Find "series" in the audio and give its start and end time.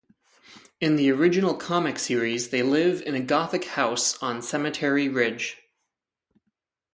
2.07-2.49